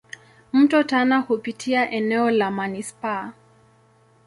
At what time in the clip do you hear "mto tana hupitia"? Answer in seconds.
0.53-1.89